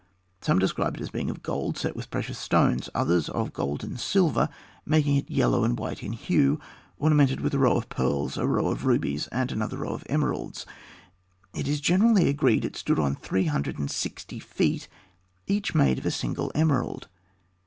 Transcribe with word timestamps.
Some 0.41 0.57
describe 0.57 0.95
it 0.95 1.01
as 1.01 1.11
being 1.11 1.29
of 1.29 1.43
gold, 1.43 1.77
set 1.77 1.95
with 1.95 2.09
precious 2.09 2.39
stones; 2.39 2.89
others, 2.95 3.25
as 3.29 3.35
of 3.35 3.53
gold 3.53 3.83
and 3.83 3.99
silver, 3.99 4.49
making 4.83 5.15
it 5.15 5.29
yellow 5.29 5.63
and 5.63 5.77
white 5.77 6.01
in 6.01 6.13
hue, 6.13 6.59
ornamented 6.97 7.39
with 7.39 7.53
a 7.53 7.59
row 7.59 7.77
of 7.77 7.87
pearls, 7.87 8.35
a 8.35 8.47
row 8.47 8.65
of 8.71 8.87
rubies, 8.87 9.27
and 9.27 9.51
another 9.51 9.77
row 9.77 9.91
of 9.93 10.03
emeralds. 10.09 10.65
It 11.53 11.67
is 11.67 11.79
generally 11.79 12.29
agreed 12.29 12.63
that 12.63 12.69
it 12.69 12.77
stood 12.77 12.97
on 12.97 13.13
three 13.13 13.45
hundred 13.45 13.77
and 13.77 13.91
sixty 13.91 14.39
feet, 14.39 14.87
each 15.45 15.75
made 15.75 15.99
of 15.99 16.05
a 16.07 16.09
single 16.09 16.51
emerald. 16.55 17.07